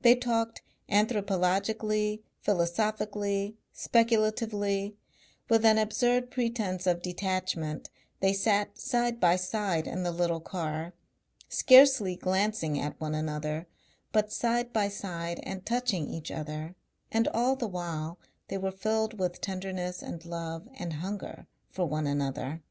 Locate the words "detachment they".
7.02-8.32